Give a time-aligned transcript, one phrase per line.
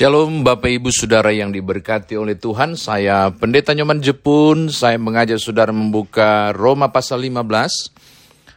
[0.00, 5.76] Shalom Bapak Ibu Saudara yang diberkati oleh Tuhan, saya Pendeta Nyoman Jepun, saya mengajak Saudara
[5.76, 7.92] membuka Roma pasal 15,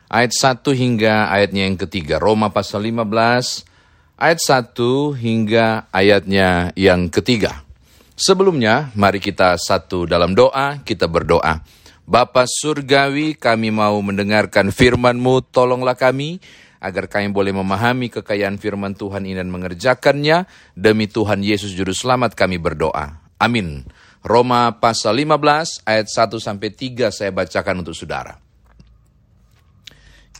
[0.08, 2.16] ayat 1 hingga ayatnya yang ketiga.
[2.16, 3.68] Roma pasal 15,
[4.16, 7.68] ayat 1 hingga ayatnya yang ketiga.
[8.16, 11.60] Sebelumnya, mari kita satu dalam doa, kita berdoa.
[12.07, 16.39] Bapa Surgawi, kami mau mendengarkan firman-Mu, tolonglah kami,
[16.84, 20.43] agar kami boleh memahami kekayaan firman Tuhan ini dan mengerjakannya.
[20.75, 23.24] Demi Tuhan Yesus Juru Selamat kami berdoa.
[23.39, 23.87] Amin.
[24.19, 28.36] Roma pasal 15 ayat 1 sampai 3 saya bacakan untuk saudara.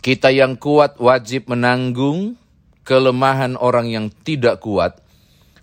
[0.04, 2.36] Kita yang kuat wajib menanggung
[2.84, 5.00] kelemahan orang yang tidak kuat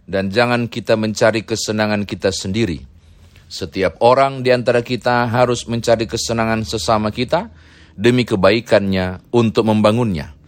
[0.08, 2.80] dan jangan kita mencari kesenangan kita sendiri.
[3.50, 7.52] Setiap orang di antara kita harus mencari kesenangan sesama kita
[8.00, 10.39] demi kebaikannya untuk membangunnya.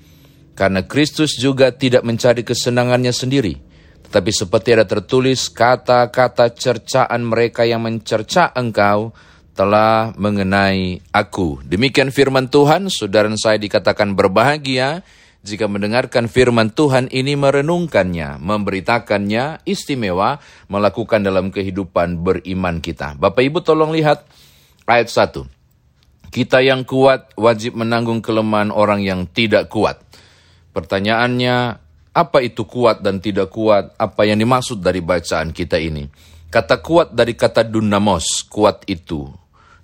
[0.52, 3.56] Karena Kristus juga tidak mencari kesenangannya sendiri,
[4.04, 9.16] tetapi seperti ada tertulis kata-kata cercaan mereka yang mencerca engkau
[9.56, 11.60] telah mengenai aku.
[11.64, 15.04] Demikian firman Tuhan, saudara saya dikatakan berbahagia
[15.42, 20.38] jika mendengarkan firman Tuhan ini merenungkannya, memberitakannya, istimewa,
[20.70, 23.18] melakukan dalam kehidupan beriman kita.
[23.18, 24.22] Bapak Ibu tolong lihat
[24.86, 25.42] ayat 1.
[26.32, 30.00] Kita yang kuat wajib menanggung kelemahan orang yang tidak kuat.
[30.72, 31.56] Pertanyaannya,
[32.12, 33.96] apa itu kuat dan tidak kuat?
[33.96, 36.08] Apa yang dimaksud dari bacaan kita ini?
[36.52, 39.24] Kata kuat dari kata dunamos, kuat itu.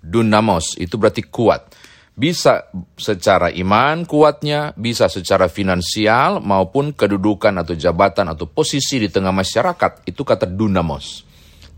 [0.05, 1.73] Dunamos itu berarti kuat.
[2.19, 9.33] Bisa secara iman kuatnya, bisa secara finansial maupun kedudukan atau jabatan atau posisi di tengah
[9.33, 10.05] masyarakat.
[10.05, 11.25] Itu kata dunamos.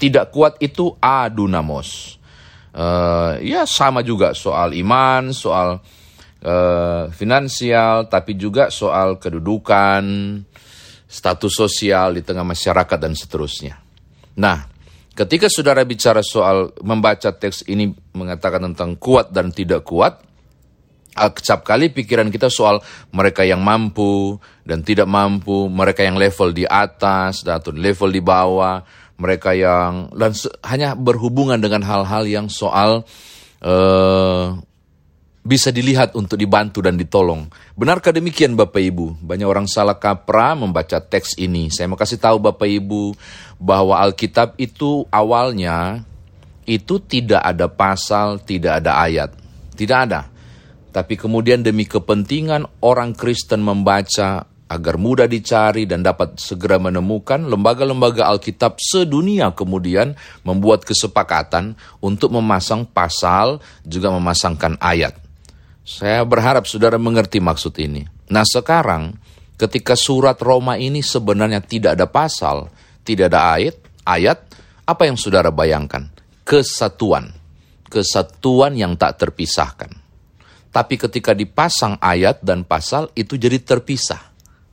[0.00, 2.18] Tidak kuat itu adunamos.
[2.70, 5.82] Uh, ya sama juga soal iman, soal
[6.44, 10.04] uh, finansial, tapi juga soal kedudukan,
[11.10, 13.74] status sosial di tengah masyarakat dan seterusnya.
[14.38, 14.64] Nah,
[15.18, 20.22] ketika saudara bicara soal membaca teks ini mengatakan tentang kuat dan tidak kuat,
[21.18, 22.78] acap kali pikiran kita soal
[23.10, 28.80] mereka yang mampu dan tidak mampu, mereka yang level di atas atau level di bawah,
[29.18, 30.32] mereka yang dan
[30.64, 33.04] hanya berhubungan dengan hal-hal yang soal
[33.60, 34.56] uh,
[35.40, 37.48] bisa dilihat untuk dibantu dan ditolong.
[37.72, 39.24] Benarkah demikian Bapak Ibu?
[39.24, 41.72] Banyak orang salah kaprah membaca teks ini.
[41.72, 43.16] Saya mau kasih tahu Bapak Ibu
[43.56, 46.04] bahwa Alkitab itu awalnya
[46.68, 49.32] itu tidak ada pasal, tidak ada ayat.
[49.72, 50.28] Tidak ada.
[50.90, 58.30] Tapi kemudian demi kepentingan orang Kristen membaca agar mudah dicari dan dapat segera menemukan, lembaga-lembaga
[58.30, 60.14] Alkitab sedunia kemudian
[60.46, 65.29] membuat kesepakatan untuk memasang pasal juga memasangkan ayat.
[65.84, 68.06] Saya berharap saudara mengerti maksud ini.
[68.30, 69.16] Nah sekarang
[69.58, 72.70] ketika surat Roma ini sebenarnya tidak ada pasal,
[73.02, 73.76] tidak ada ayat,
[74.06, 74.38] ayat,
[74.86, 76.08] apa yang saudara bayangkan?
[76.46, 77.34] Kesatuan.
[77.90, 79.90] Kesatuan yang tak terpisahkan.
[80.70, 84.30] Tapi ketika dipasang ayat dan pasal itu jadi terpisah.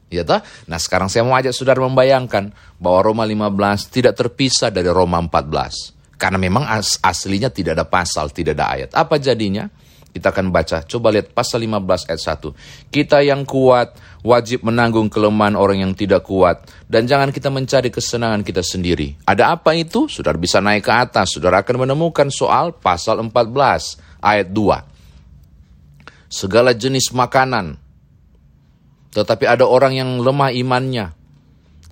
[0.07, 0.39] Ya toh?
[0.69, 6.15] Nah sekarang saya mau ajak saudara membayangkan bahwa Roma 15 tidak terpisah dari Roma 14.
[6.21, 8.89] Karena memang as aslinya tidak ada pasal, tidak ada ayat.
[8.93, 9.67] Apa jadinya?
[10.17, 10.81] Kita akan baca.
[10.81, 12.89] Coba lihat pasal 15 ayat 1.
[12.89, 13.93] Kita yang kuat
[14.25, 16.65] wajib menanggung kelemahan orang yang tidak kuat.
[16.89, 19.13] Dan jangan kita mencari kesenangan kita sendiri.
[19.29, 20.09] Ada apa itu?
[20.09, 21.37] Saudara bisa naik ke atas.
[21.37, 23.29] Saudara akan menemukan soal pasal 14
[24.25, 26.33] ayat 2.
[26.33, 27.77] Segala jenis makanan.
[29.13, 31.13] Tetapi ada orang yang lemah imannya.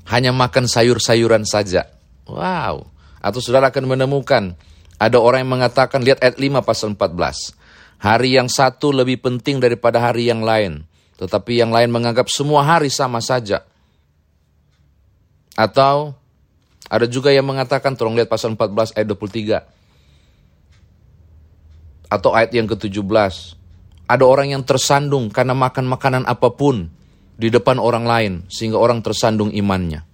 [0.10, 1.94] Hanya makan sayur-sayuran saja.
[2.26, 2.90] Wow.
[3.22, 4.58] Atau saudara akan menemukan
[4.96, 7.65] ada orang yang mengatakan, lihat ayat 5 pasal 14.
[8.06, 10.86] Hari yang satu lebih penting daripada hari yang lain.
[11.18, 13.66] Tetapi yang lain menganggap semua hari sama saja.
[15.58, 16.14] Atau
[16.86, 19.66] ada juga yang mengatakan, tolong lihat pasal 14 ayat 23.
[22.14, 23.58] Atau ayat yang ke-17.
[24.06, 26.86] Ada orang yang tersandung karena makan makanan apa pun
[27.42, 28.46] di depan orang lain.
[28.54, 30.06] Sehingga orang tersandung imannya.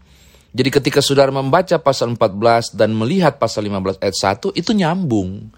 [0.55, 5.51] Jadi ketika saudara membaca pasal 14 dan melihat pasal 15 ayat 1, itu nyambung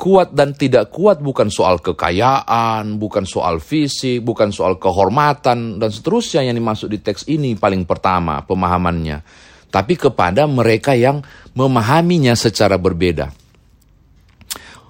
[0.00, 6.48] kuat dan tidak kuat bukan soal kekayaan, bukan soal fisik, bukan soal kehormatan, dan seterusnya
[6.48, 9.20] yang dimaksud di teks ini paling pertama pemahamannya.
[9.68, 11.20] Tapi kepada mereka yang
[11.52, 13.28] memahaminya secara berbeda.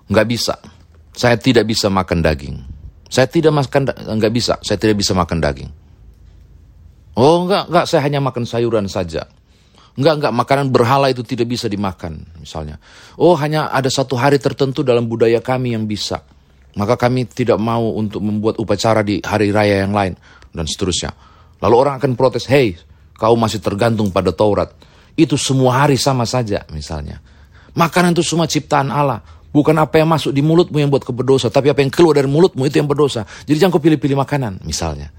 [0.07, 0.55] Nggak bisa.
[1.11, 2.57] Saya tidak bisa makan daging.
[3.11, 4.63] Saya tidak makan, nggak bisa.
[4.63, 5.71] Saya tidak bisa makan daging.
[7.19, 9.27] Oh enggak, enggak, saya hanya makan sayuran saja.
[9.99, 12.79] Enggak, enggak, makanan berhala itu tidak bisa dimakan, misalnya.
[13.19, 16.23] Oh, hanya ada satu hari tertentu dalam budaya kami yang bisa.
[16.79, 20.15] Maka kami tidak mau untuk membuat upacara di hari raya yang lain,
[20.55, 21.11] dan seterusnya.
[21.59, 22.79] Lalu orang akan protes, hei,
[23.19, 24.71] kau masih tergantung pada Taurat.
[25.19, 27.21] itu semua hari sama saja misalnya.
[27.77, 29.21] Makanan itu semua ciptaan Allah.
[29.51, 32.31] Bukan apa yang masuk di mulutmu yang buat kau berdosa, tapi apa yang keluar dari
[32.31, 33.27] mulutmu itu yang berdosa.
[33.45, 35.11] Jadi jangan kau pilih-pilih makanan misalnya.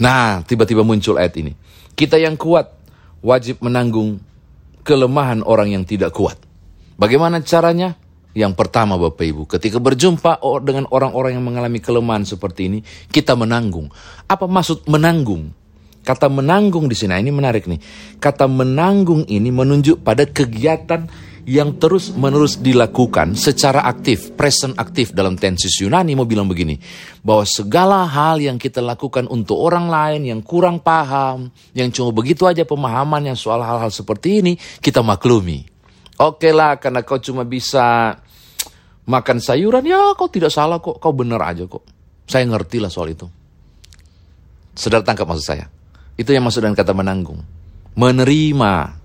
[0.00, 1.52] Nah, tiba-tiba muncul ayat ini.
[1.92, 2.81] Kita yang kuat
[3.22, 4.20] wajib menanggung
[4.82, 6.36] kelemahan orang yang tidak kuat.
[6.98, 7.96] Bagaimana caranya?
[8.32, 12.78] Yang pertama Bapak Ibu, ketika berjumpa dengan orang-orang yang mengalami kelemahan seperti ini,
[13.12, 13.92] kita menanggung.
[14.24, 15.52] Apa maksud menanggung?
[16.02, 17.78] Kata menanggung di sini, nah ini menarik nih.
[18.18, 21.06] Kata menanggung ini menunjuk pada kegiatan
[21.42, 26.78] yang terus menerus dilakukan secara aktif, present aktif dalam tensis Yunani mau bilang begini,
[27.26, 32.46] bahwa segala hal yang kita lakukan untuk orang lain yang kurang paham, yang cuma begitu
[32.46, 35.66] aja pemahamannya soal hal-hal seperti ini, kita maklumi.
[36.22, 38.14] Oke lah, karena kau cuma bisa
[39.02, 41.82] makan sayuran, ya kau tidak salah kok, kau benar aja kok.
[42.22, 43.26] Saya ngerti lah soal itu.
[44.78, 45.66] Saudara tangkap maksud saya.
[46.14, 47.42] Itu yang maksud dengan kata menanggung.
[47.98, 49.01] Menerima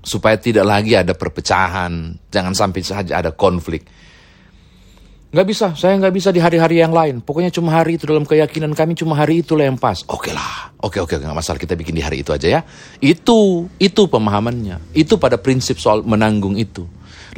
[0.00, 3.84] supaya tidak lagi ada perpecahan, jangan sampai saja ada konflik.
[5.30, 7.22] Nggak bisa, saya nggak bisa di hari-hari yang lain.
[7.22, 10.02] Pokoknya cuma hari itu dalam keyakinan kami cuma hari itu yang pas.
[10.10, 12.60] Oke lah, oke oke nggak masalah kita bikin di hari itu aja ya.
[12.98, 14.90] Itu itu pemahamannya.
[14.90, 16.82] Itu pada prinsip soal menanggung itu.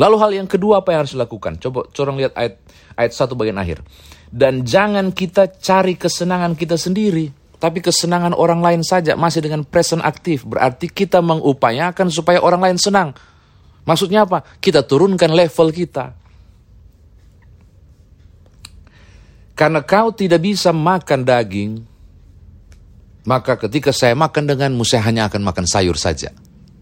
[0.01, 1.61] Lalu hal yang kedua apa yang harus dilakukan?
[1.61, 2.65] Coba corong lihat ayat
[2.97, 3.85] ayat satu bagian akhir.
[4.33, 10.03] Dan jangan kita cari kesenangan kita sendiri tapi kesenangan orang lain saja masih dengan present
[10.03, 10.43] aktif.
[10.43, 13.15] Berarti kita mengupayakan supaya orang lain senang.
[13.87, 14.43] Maksudnya apa?
[14.59, 16.11] Kita turunkan level kita.
[19.55, 21.87] Karena kau tidak bisa makan daging,
[23.23, 26.35] maka ketika saya makan denganmu, saya hanya akan makan sayur saja.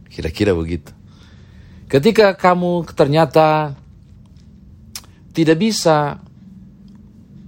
[0.08, 0.96] Kira-kira begitu.
[1.92, 3.76] Ketika kamu ternyata
[5.36, 6.24] tidak bisa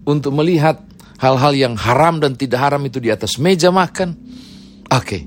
[0.04, 0.84] untuk melihat
[1.22, 4.18] hal-hal yang haram dan tidak haram itu di atas meja makan.
[4.90, 5.22] Oke, okay.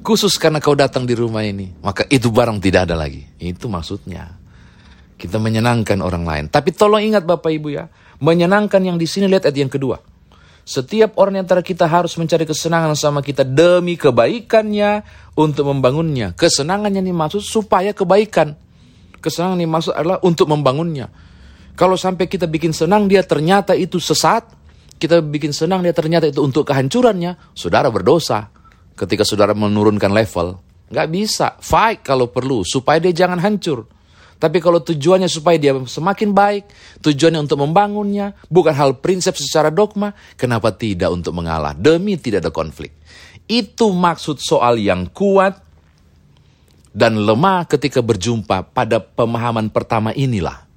[0.00, 3.28] khusus karena kau datang di rumah ini, maka itu barang tidak ada lagi.
[3.36, 4.40] Itu maksudnya.
[5.18, 6.44] Kita menyenangkan orang lain.
[6.46, 7.90] Tapi tolong ingat Bapak Ibu ya,
[8.22, 9.98] menyenangkan yang di sini lihat ayat yang kedua.
[10.62, 15.02] Setiap orang yang antara kita harus mencari kesenangan sama kita demi kebaikannya
[15.34, 16.36] untuk membangunnya.
[16.36, 18.54] Kesenangannya ini maksud supaya kebaikan.
[19.18, 21.10] Kesenangan ini maksud adalah untuk membangunnya.
[21.74, 24.57] Kalau sampai kita bikin senang dia ternyata itu sesat,
[24.98, 28.50] kita bikin senang dia ternyata itu untuk kehancurannya, saudara berdosa
[28.98, 30.58] ketika saudara menurunkan level.
[30.90, 33.86] Nggak bisa, fight kalau perlu, supaya dia jangan hancur.
[34.38, 36.70] Tapi kalau tujuannya supaya dia semakin baik,
[37.02, 41.74] tujuannya untuk membangunnya, bukan hal prinsip secara dogma, kenapa tidak untuk mengalah?
[41.74, 42.94] Demi tidak ada konflik.
[43.50, 45.58] Itu maksud soal yang kuat
[46.94, 50.67] dan lemah ketika berjumpa pada pemahaman pertama inilah.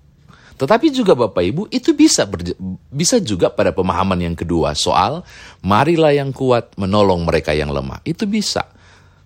[0.62, 2.30] Tetapi juga Bapak Ibu itu bisa
[2.94, 5.25] bisa juga pada pemahaman yang kedua soal
[5.66, 7.98] marilah yang kuat menolong mereka yang lemah.
[8.06, 8.69] Itu bisa.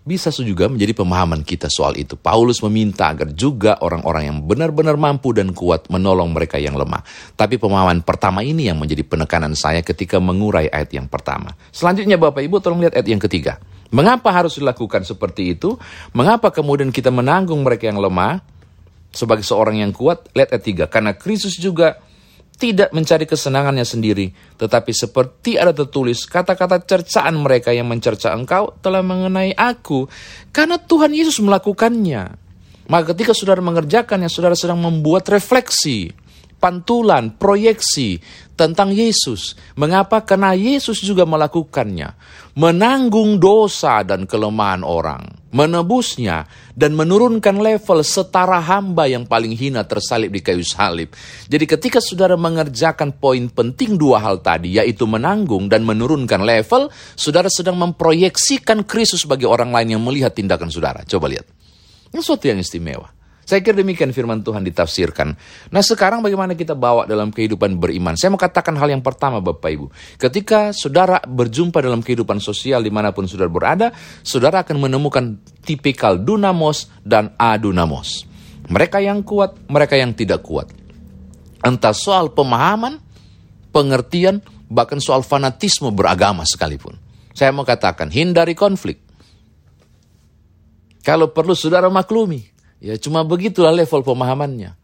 [0.05, 2.13] Bisa juga menjadi pemahaman kita soal itu.
[2.15, 7.01] Paulus meminta agar juga orang-orang yang benar-benar mampu dan kuat menolong mereka yang lemah.
[7.33, 11.57] Tapi pemahaman pertama ini yang menjadi penekanan saya ketika mengurai ayat yang pertama.
[11.73, 13.59] Selanjutnya Bapak Ibu tolong lihat ayat yang ketiga.
[13.89, 15.75] Mengapa harus dilakukan seperti itu?
[16.13, 18.54] Mengapa kemudian kita menanggung mereka yang lemah?
[19.15, 20.91] Sebagai seorang yang kuat, lihat ayat 3.
[20.91, 21.97] Karena Kristus juga
[22.55, 29.03] tidak mencari kesenangannya sendiri, tetapi seperti ada tertulis, kata-kata cercaan mereka yang mencerca engkau telah
[29.03, 30.07] mengenai aku,
[30.55, 32.23] karena Tuhan Yesus melakukannya.
[32.85, 36.13] Maka ketika saudara mengerjakannya, saudara sedang membuat refleksi,
[36.59, 38.19] pantulan, proyeksi
[38.55, 39.55] tentang Yesus.
[39.75, 40.23] Mengapa?
[40.23, 42.15] Karena Yesus juga melakukannya.
[42.55, 46.43] Menanggung dosa dan kelemahan orang menebusnya,
[46.75, 51.15] dan menurunkan level setara hamba yang paling hina tersalib di kayu salib.
[51.47, 57.47] Jadi ketika saudara mengerjakan poin penting dua hal tadi, yaitu menanggung dan menurunkan level, saudara
[57.47, 61.07] sedang memproyeksikan Kristus bagi orang lain yang melihat tindakan saudara.
[61.07, 61.47] Coba lihat.
[62.11, 63.07] Ini sesuatu yang istimewa.
[63.45, 65.37] Saya kira demikian firman Tuhan ditafsirkan.
[65.69, 68.17] Nah sekarang bagaimana kita bawa dalam kehidupan beriman?
[68.17, 69.85] Saya mau katakan hal yang pertama Bapak Ibu.
[70.17, 73.93] Ketika saudara berjumpa dalam kehidupan sosial di mana pun saudara berada,
[74.25, 78.25] saudara akan menemukan tipikal dunamos dan adunamos.
[78.65, 80.73] Mereka yang kuat, mereka yang tidak kuat.
[81.61, 82.97] Entah soal pemahaman,
[83.69, 84.41] pengertian,
[84.73, 86.97] bahkan soal fanatisme beragama sekalipun.
[87.37, 89.05] Saya mau katakan, hindari konflik.
[91.05, 94.75] Kalau perlu saudara maklumi, Ya cuma begitulah level pemahamannya.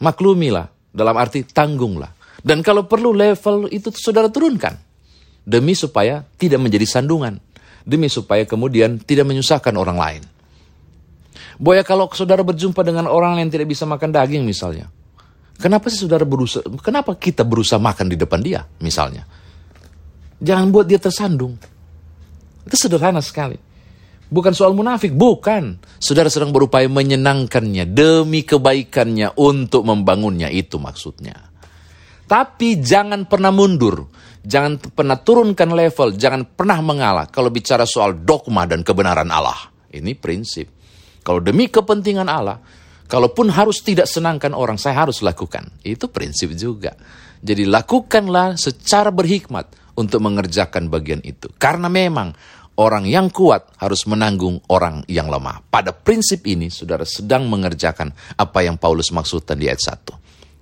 [0.00, 2.10] Maklumilah, dalam arti tanggunglah.
[2.40, 4.76] Dan kalau perlu level itu saudara turunkan.
[5.44, 7.36] Demi supaya tidak menjadi sandungan.
[7.84, 10.22] Demi supaya kemudian tidak menyusahkan orang lain.
[11.60, 14.90] Boya kalau saudara berjumpa dengan orang yang tidak bisa makan daging misalnya.
[15.54, 19.22] Kenapa sih saudara berusaha, kenapa kita berusaha makan di depan dia misalnya?
[20.42, 21.54] Jangan buat dia tersandung.
[22.66, 23.54] Itu sederhana sekali.
[24.32, 25.78] Bukan soal munafik, bukan.
[26.00, 31.54] Saudara sedang berupaya menyenangkannya demi kebaikannya untuk membangunnya, itu maksudnya.
[32.24, 34.08] Tapi jangan pernah mundur,
[34.40, 39.70] jangan pernah turunkan level, jangan pernah mengalah kalau bicara soal dogma dan kebenaran Allah.
[39.92, 40.66] Ini prinsip.
[41.20, 42.58] Kalau demi kepentingan Allah,
[43.06, 45.68] kalaupun harus tidak senangkan orang, saya harus lakukan.
[45.84, 46.96] Itu prinsip juga.
[47.44, 51.52] Jadi lakukanlah secara berhikmat untuk mengerjakan bagian itu.
[51.60, 52.32] Karena memang
[52.74, 55.62] orang yang kuat harus menanggung orang yang lemah.
[55.70, 59.82] Pada prinsip ini, saudara sedang mengerjakan apa yang Paulus maksudkan di ayat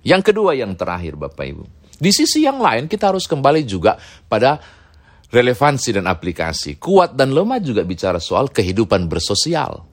[0.01, 0.05] 1.
[0.05, 1.63] Yang kedua, yang terakhir Bapak Ibu.
[1.97, 4.59] Di sisi yang lain, kita harus kembali juga pada
[5.31, 6.77] relevansi dan aplikasi.
[6.77, 9.87] Kuat dan lemah juga bicara soal kehidupan bersosial.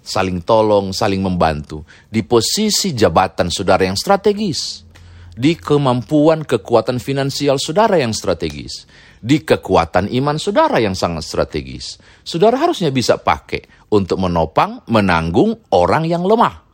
[0.00, 1.84] Saling tolong, saling membantu.
[2.08, 4.88] Di posisi jabatan saudara yang strategis.
[5.30, 8.88] Di kemampuan kekuatan finansial saudara yang strategis
[9.20, 12.00] di kekuatan iman saudara yang sangat strategis.
[12.24, 16.64] Saudara harusnya bisa pakai untuk menopang, menanggung orang yang lemah.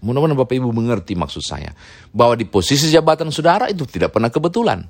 [0.00, 1.76] Mudah-mudahan Bapak Ibu mengerti maksud saya.
[2.14, 4.88] Bahwa di posisi jabatan saudara itu tidak pernah kebetulan.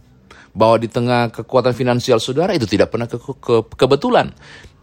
[0.54, 4.30] Bahwa di tengah kekuatan finansial saudara itu tidak pernah ke ke kebetulan.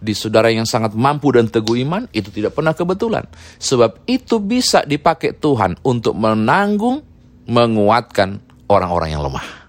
[0.04, 3.24] Di saudara yang sangat mampu dan teguh iman itu tidak pernah kebetulan.
[3.64, 7.00] Sebab itu bisa dipakai Tuhan untuk menanggung,
[7.48, 9.63] menguatkan orang-orang yang lemah.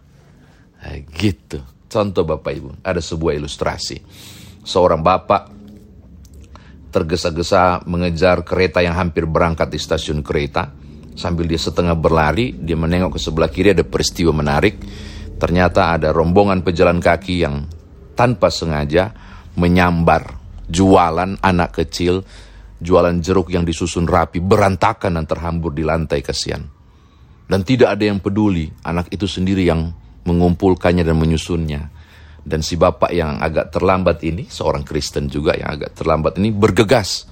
[0.84, 1.64] Nah, gitu.
[1.88, 3.96] Contoh Bapak Ibu, ada sebuah ilustrasi.
[4.64, 5.42] Seorang bapak
[6.92, 10.68] tergesa-gesa mengejar kereta yang hampir berangkat di stasiun kereta.
[11.14, 14.76] Sambil dia setengah berlari, dia menengok ke sebelah kiri ada peristiwa menarik.
[15.38, 17.66] Ternyata ada rombongan pejalan kaki yang
[18.18, 19.10] tanpa sengaja
[19.54, 22.22] menyambar jualan anak kecil,
[22.78, 26.62] jualan jeruk yang disusun rapi, berantakan dan terhambur di lantai kasihan.
[27.44, 31.82] Dan tidak ada yang peduli, anak itu sendiri yang mengumpulkannya dan menyusunnya.
[32.44, 37.24] Dan si bapak yang agak terlambat ini, seorang Kristen juga yang agak terlambat ini bergegas.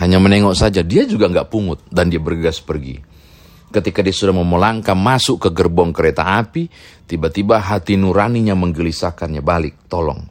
[0.00, 2.96] Hanya menengok saja, dia juga nggak pungut dan dia bergegas pergi.
[3.68, 6.64] Ketika dia sudah mau masuk ke gerbong kereta api,
[7.04, 10.24] tiba-tiba hati nuraninya menggelisahkannya balik, tolong,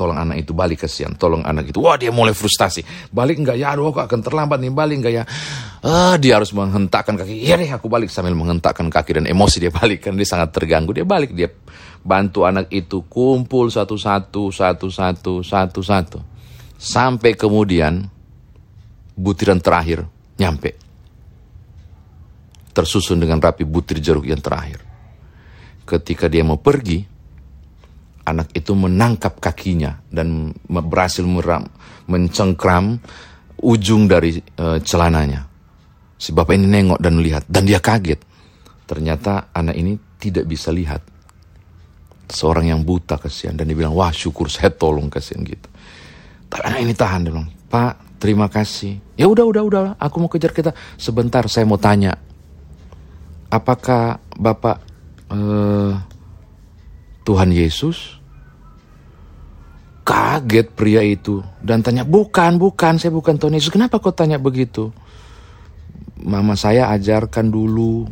[0.00, 1.84] tolong anak itu balik kesian, tolong anak itu.
[1.84, 2.80] Wah dia mulai frustasi,
[3.12, 5.24] balik nggak ya, aduh kok akan terlambat nih, balik nggak ya.
[5.84, 7.44] Ah, dia harus menghentakkan kaki.
[7.44, 10.96] Iya deh, aku balik sambil menghentakkan kaki dan emosi dia balik kan dia sangat terganggu.
[10.96, 11.52] Dia balik, dia
[12.00, 16.18] bantu anak itu kumpul satu-satu, satu-satu, satu-satu.
[16.80, 18.08] Sampai kemudian
[19.12, 20.08] butiran terakhir
[20.40, 20.80] nyampe.
[22.72, 24.80] Tersusun dengan rapi butir jeruk yang terakhir.
[25.84, 27.19] Ketika dia mau pergi,
[28.26, 31.24] anak itu menangkap kakinya dan berhasil
[32.10, 33.00] mencengkram
[33.60, 35.46] ujung dari uh, celananya.
[36.20, 38.20] Si bapak ini nengok dan melihat, dan dia kaget.
[38.84, 41.00] Ternyata anak ini tidak bisa lihat.
[42.30, 43.56] Seorang yang buta kasihan.
[43.56, 45.68] Dan dia bilang, wah syukur saya tolong kasihan gitu.
[46.50, 49.00] Tapi anak ini tahan, dia bilang, Pak terima kasih.
[49.16, 50.76] Ya udah, udah, udah, aku mau kejar kita.
[51.00, 52.12] Sebentar saya mau tanya.
[53.50, 54.76] Apakah bapak
[55.32, 55.96] uh,
[57.24, 58.18] Tuhan Yesus?
[60.06, 63.70] Kaget pria itu dan tanya, bukan, bukan, saya bukan Tuhan Yesus.
[63.70, 64.90] Kenapa kau tanya begitu?
[66.24, 68.08] mama saya ajarkan dulu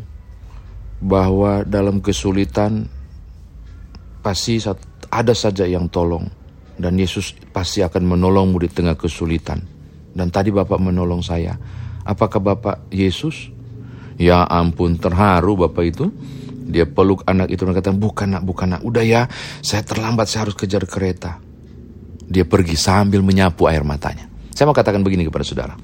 [0.98, 2.88] bahwa dalam kesulitan
[4.24, 4.58] pasti
[5.08, 6.26] ada saja yang tolong
[6.80, 9.62] dan Yesus pasti akan menolongmu di tengah kesulitan.
[10.18, 11.54] Dan tadi Bapak menolong saya.
[12.02, 13.54] Apakah Bapak Yesus?
[14.18, 16.10] Ya ampun terharu Bapak itu.
[16.68, 18.80] Dia peluk anak itu dan kata, bukan nak, bukan nak.
[18.84, 19.24] Udah ya,
[19.64, 21.40] saya terlambat, saya harus kejar kereta.
[22.28, 24.28] Dia pergi sambil menyapu air matanya.
[24.52, 25.74] Saya mau katakan begini kepada saudara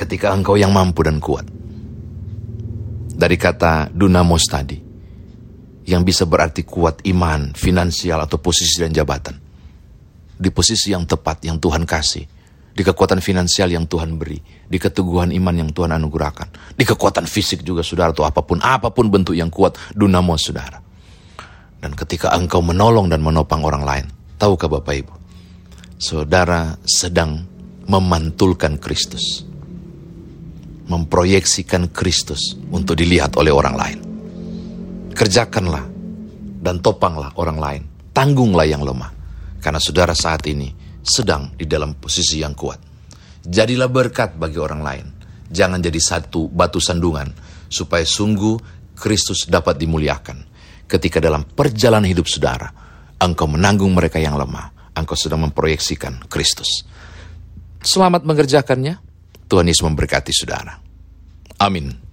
[0.00, 1.44] ketika engkau yang mampu dan kuat.
[3.20, 4.80] Dari kata dunamos tadi,
[5.84, 9.36] yang bisa berarti kuat iman, finansial, atau posisi dan jabatan.
[10.40, 12.39] Di posisi yang tepat yang Tuhan kasih.
[12.70, 14.38] Di kekuatan finansial yang Tuhan beri.
[14.40, 16.74] Di keteguhan iman yang Tuhan anugerahkan.
[16.78, 18.62] Di kekuatan fisik juga saudara atau apa pun.
[18.62, 20.78] Apa pun bentuk yang kuat dunamos saudara.
[21.80, 24.06] Dan ketika engkau menolong dan menopang orang lain.
[24.40, 25.14] Tahukah Bapak Ibu?
[26.00, 27.44] Saudara sedang
[27.84, 29.50] memantulkan Kristus
[30.90, 33.98] memproyeksikan Kristus untuk dilihat oleh orang lain.
[35.14, 35.86] Kerjakanlah
[36.58, 37.82] dan topanglah orang lain.
[38.10, 39.14] Tanggunglah yang lemah.
[39.62, 42.80] Karena saudara saat ini sedang di dalam posisi yang kuat.
[43.40, 45.06] Jadilah berkat bagi orang lain.
[45.50, 47.32] Jangan jadi satu batu sandungan
[47.66, 48.56] supaya sungguh
[48.94, 50.46] Kristus dapat dimuliakan.
[50.84, 52.68] Ketika dalam perjalanan hidup saudara,
[53.18, 54.92] engkau menanggung mereka yang lemah.
[54.94, 56.84] Engkau sedang memproyeksikan Kristus.
[57.80, 59.00] Selamat mengerjakannya.
[59.48, 60.78] Tuhan Yesus memberkati saudara.
[61.58, 62.09] Amin.